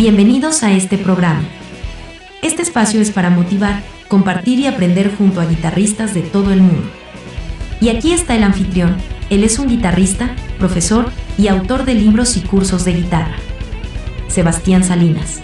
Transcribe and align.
Bienvenidos 0.00 0.62
a 0.62 0.70
este 0.70 0.96
programa. 0.96 1.42
Este 2.40 2.62
espacio 2.62 3.00
es 3.00 3.10
para 3.10 3.30
motivar, 3.30 3.82
compartir 4.06 4.60
y 4.60 4.68
aprender 4.68 5.12
junto 5.12 5.40
a 5.40 5.44
guitarristas 5.44 6.14
de 6.14 6.22
todo 6.22 6.52
el 6.52 6.60
mundo. 6.60 6.88
Y 7.80 7.88
aquí 7.88 8.12
está 8.12 8.36
el 8.36 8.44
anfitrión, 8.44 8.96
él 9.28 9.42
es 9.42 9.58
un 9.58 9.66
guitarrista, 9.66 10.36
profesor 10.56 11.10
y 11.36 11.48
autor 11.48 11.84
de 11.84 11.94
libros 11.94 12.36
y 12.36 12.42
cursos 12.42 12.84
de 12.84 12.92
guitarra. 12.92 13.34
Sebastián 14.28 14.84
Salinas. 14.84 15.42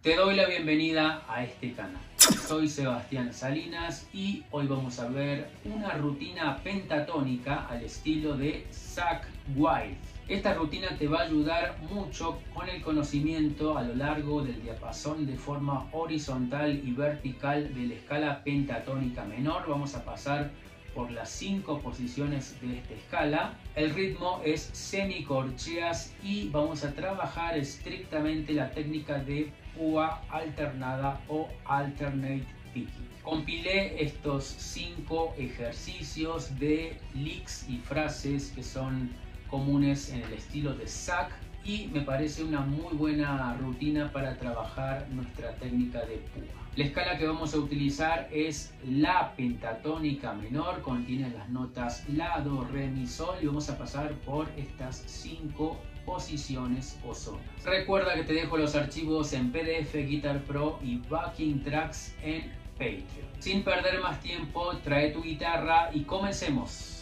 Te 0.00 0.14
doy 0.14 0.36
la 0.36 0.46
bienvenida 0.46 1.24
a 1.28 1.42
este 1.42 1.72
canal. 1.72 2.15
Soy 2.34 2.68
Sebastián 2.68 3.32
Salinas 3.32 4.08
y 4.12 4.42
hoy 4.50 4.66
vamos 4.66 4.98
a 4.98 5.08
ver 5.08 5.48
una 5.64 5.92
rutina 5.92 6.56
pentatónica 6.56 7.66
al 7.68 7.84
estilo 7.84 8.36
de 8.36 8.66
Zack 8.72 9.28
Wild. 9.54 9.96
Esta 10.26 10.54
rutina 10.54 10.88
te 10.98 11.06
va 11.06 11.20
a 11.20 11.22
ayudar 11.22 11.78
mucho 11.88 12.40
con 12.52 12.68
el 12.68 12.82
conocimiento 12.82 13.78
a 13.78 13.82
lo 13.82 13.94
largo 13.94 14.42
del 14.42 14.60
diapasón 14.60 15.24
de 15.24 15.36
forma 15.36 15.88
horizontal 15.92 16.80
y 16.84 16.90
vertical 16.90 17.72
de 17.72 17.86
la 17.86 17.94
escala 17.94 18.42
pentatónica 18.42 19.24
menor. 19.24 19.68
Vamos 19.68 19.94
a 19.94 20.04
pasar 20.04 20.50
por 20.96 21.12
las 21.12 21.30
cinco 21.30 21.78
posiciones 21.80 22.60
de 22.60 22.78
esta 22.78 22.94
escala. 22.94 23.54
El 23.76 23.94
ritmo 23.94 24.40
es 24.44 24.62
semicorcheas 24.72 26.12
y 26.24 26.48
vamos 26.48 26.82
a 26.82 26.92
trabajar 26.92 27.56
estrictamente 27.56 28.52
la 28.52 28.70
técnica 28.72 29.18
de 29.18 29.52
púa 29.76 30.22
alternada 30.28 31.20
o 31.28 31.48
alternate 31.64 32.46
picking. 32.72 33.08
Compilé 33.22 34.02
estos 34.02 34.44
cinco 34.44 35.34
ejercicios 35.36 36.58
de 36.58 36.96
licks 37.14 37.68
y 37.68 37.78
frases 37.78 38.52
que 38.54 38.62
son 38.62 39.10
comunes 39.48 40.10
en 40.10 40.22
el 40.22 40.32
estilo 40.32 40.74
de 40.74 40.86
sac 40.86 41.32
y 41.64 41.88
me 41.92 42.00
parece 42.02 42.44
una 42.44 42.60
muy 42.60 42.94
buena 42.94 43.54
rutina 43.54 44.12
para 44.12 44.36
trabajar 44.36 45.06
nuestra 45.10 45.54
técnica 45.56 46.00
de 46.06 46.18
púa. 46.18 46.66
La 46.76 46.84
escala 46.84 47.16
que 47.16 47.26
vamos 47.26 47.54
a 47.54 47.58
utilizar 47.58 48.28
es 48.30 48.72
la 48.84 49.34
pentatónica 49.34 50.34
menor, 50.34 50.82
contiene 50.82 51.30
las 51.30 51.48
notas 51.48 52.04
la, 52.08 52.38
do, 52.40 52.64
re, 52.64 52.88
mi, 52.88 53.06
sol 53.06 53.36
y 53.40 53.46
vamos 53.46 53.68
a 53.70 53.78
pasar 53.78 54.12
por 54.26 54.46
estas 54.56 55.02
cinco 55.06 55.80
posiciones 56.06 56.98
o 57.06 57.14
zonas. 57.14 57.44
Recuerda 57.64 58.14
que 58.14 58.22
te 58.22 58.32
dejo 58.32 58.56
los 58.56 58.74
archivos 58.74 59.32
en 59.34 59.52
PDF, 59.52 59.92
Guitar 59.94 60.40
Pro 60.44 60.78
y 60.82 60.98
Backing 60.98 61.62
Tracks 61.62 62.14
en 62.22 62.50
Patreon. 62.78 63.26
Sin 63.40 63.62
perder 63.62 64.00
más 64.00 64.20
tiempo, 64.20 64.72
trae 64.82 65.10
tu 65.10 65.22
guitarra 65.22 65.90
y 65.92 66.04
comencemos. 66.04 66.95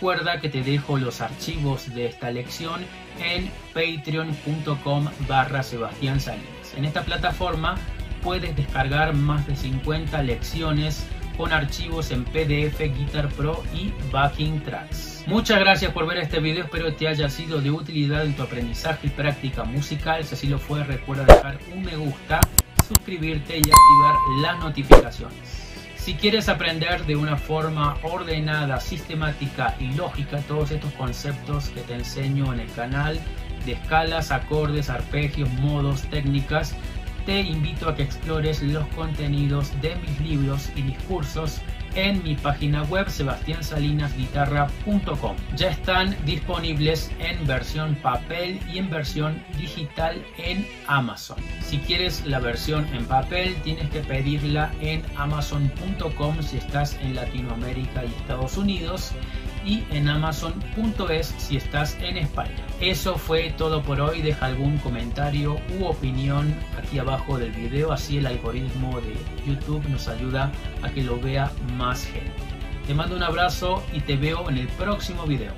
Recuerda 0.00 0.40
que 0.40 0.48
te 0.48 0.62
dejo 0.62 0.96
los 0.96 1.20
archivos 1.20 1.94
de 1.94 2.06
esta 2.06 2.30
lección 2.30 2.80
en 3.22 3.50
patreon.com 3.74 5.06
barra 5.28 5.62
Sebastián 5.62 6.18
Salinas. 6.18 6.72
En 6.74 6.86
esta 6.86 7.02
plataforma 7.04 7.76
puedes 8.22 8.56
descargar 8.56 9.12
más 9.12 9.46
de 9.46 9.54
50 9.54 10.22
lecciones 10.22 11.06
con 11.36 11.52
archivos 11.52 12.12
en 12.12 12.24
PDF, 12.24 12.80
Guitar 12.80 13.28
Pro 13.28 13.62
y 13.74 13.92
Backing 14.10 14.62
Tracks. 14.62 15.24
Muchas 15.26 15.60
gracias 15.60 15.92
por 15.92 16.06
ver 16.06 16.16
este 16.16 16.40
video, 16.40 16.64
espero 16.64 16.94
te 16.94 17.06
haya 17.06 17.28
sido 17.28 17.60
de 17.60 17.70
utilidad 17.70 18.24
en 18.24 18.34
tu 18.34 18.42
aprendizaje 18.42 19.08
y 19.08 19.10
práctica 19.10 19.64
musical. 19.64 20.24
Si 20.24 20.34
así 20.34 20.46
lo 20.46 20.58
fue, 20.58 20.82
recuerda 20.82 21.24
dejar 21.24 21.58
un 21.74 21.82
me 21.82 21.96
gusta, 21.96 22.40
suscribirte 22.88 23.58
y 23.58 23.60
activar 23.60 24.14
las 24.40 24.60
notificaciones. 24.60 25.69
Si 26.00 26.14
quieres 26.14 26.48
aprender 26.48 27.04
de 27.04 27.14
una 27.14 27.36
forma 27.36 27.98
ordenada, 28.02 28.80
sistemática 28.80 29.76
y 29.78 29.92
lógica 29.92 30.38
todos 30.48 30.70
estos 30.70 30.90
conceptos 30.94 31.68
que 31.68 31.82
te 31.82 31.92
enseño 31.92 32.54
en 32.54 32.60
el 32.60 32.72
canal 32.72 33.20
de 33.66 33.72
escalas, 33.72 34.30
acordes, 34.30 34.88
arpegios, 34.88 35.50
modos, 35.60 36.00
técnicas, 36.04 36.74
te 37.26 37.40
invito 37.40 37.86
a 37.86 37.94
que 37.94 38.02
explores 38.02 38.62
los 38.62 38.86
contenidos 38.88 39.78
de 39.82 39.94
mis 39.96 40.18
libros 40.20 40.70
y 40.74 40.82
discursos 40.82 41.60
en 41.94 42.22
mi 42.22 42.34
página 42.34 42.82
web 42.84 43.08
sebastiansalinasguitarra.com. 43.08 45.36
Ya 45.56 45.70
están 45.70 46.14
disponibles 46.24 47.10
en 47.18 47.46
versión 47.46 47.94
papel 47.96 48.60
y 48.72 48.78
en 48.78 48.88
versión 48.90 49.42
digital 49.58 50.24
en 50.38 50.66
Amazon. 50.86 51.36
Si 51.62 51.78
quieres 51.78 52.24
la 52.26 52.40
versión 52.40 52.86
en 52.94 53.04
papel, 53.06 53.54
tienes 53.62 53.88
que 53.90 54.00
pedirla 54.00 54.72
en 54.80 55.02
amazon.com 55.16 56.42
si 56.42 56.58
estás 56.58 56.96
en 57.00 57.14
Latinoamérica 57.14 58.04
y 58.04 58.08
Estados 58.08 58.56
Unidos 58.56 59.12
y 59.64 59.84
en 59.90 60.08
amazon.es 60.08 61.26
si 61.38 61.56
estás 61.56 61.96
en 62.00 62.16
España. 62.16 62.56
Eso 62.80 63.16
fue 63.16 63.54
todo 63.56 63.82
por 63.82 64.00
hoy. 64.00 64.22
Deja 64.22 64.46
algún 64.46 64.78
comentario 64.78 65.58
u 65.78 65.84
opinión 65.84 66.54
aquí 66.78 66.98
abajo 66.98 67.38
del 67.38 67.52
video, 67.52 67.92
así 67.92 68.18
el 68.18 68.26
algoritmo 68.26 69.00
de 69.00 69.16
YouTube 69.46 69.86
nos 69.88 70.08
ayuda 70.08 70.50
a 70.82 70.90
que 70.90 71.02
lo 71.02 71.20
vea 71.20 71.50
más 71.76 72.04
gente. 72.04 72.32
Te 72.86 72.94
mando 72.94 73.16
un 73.16 73.22
abrazo 73.22 73.82
y 73.92 74.00
te 74.00 74.16
veo 74.16 74.48
en 74.48 74.58
el 74.58 74.68
próximo 74.68 75.24
video. 75.24 75.52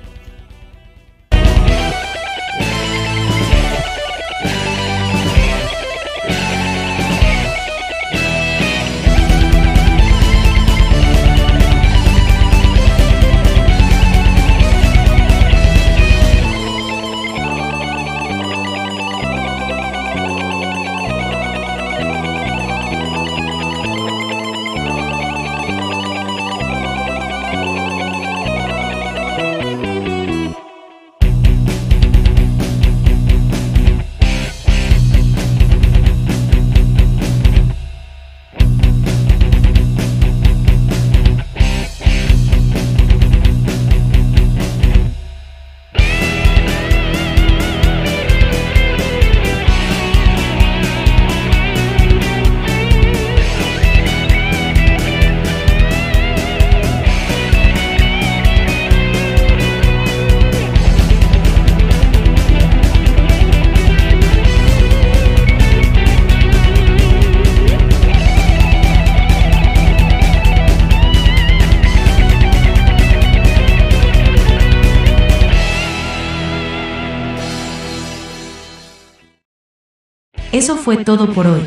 Eso 80.53 80.77
fue 80.77 81.03
todo 81.03 81.33
por 81.33 81.47
hoy. 81.47 81.63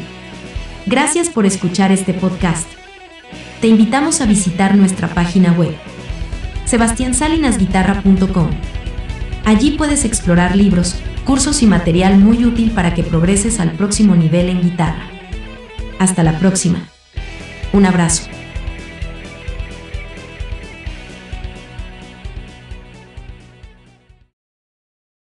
Gracias 0.86 1.28
por 1.28 1.44
escuchar 1.44 1.90
este 1.90 2.14
podcast. 2.14 2.68
Te 3.60 3.66
invitamos 3.66 4.20
a 4.20 4.26
visitar 4.26 4.76
nuestra 4.76 5.08
página 5.08 5.50
web, 5.52 5.74
sebastiansalinasguitarra.com. 6.66 8.50
Allí 9.44 9.72
puedes 9.72 10.04
explorar 10.04 10.54
libros, 10.54 10.94
cursos 11.24 11.64
y 11.64 11.66
material 11.66 12.18
muy 12.18 12.44
útil 12.44 12.70
para 12.70 12.94
que 12.94 13.02
progreses 13.02 13.58
al 13.58 13.72
próximo 13.72 14.14
nivel 14.14 14.50
en 14.50 14.62
guitarra. 14.62 15.10
Hasta 15.98 16.22
la 16.22 16.38
próxima. 16.38 16.88
Un 17.72 17.86
abrazo. 17.86 18.35